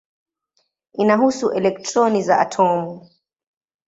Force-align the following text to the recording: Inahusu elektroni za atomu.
Inahusu 0.93 1.51
elektroni 1.59 2.23
za 2.23 2.37
atomu. 2.39 3.07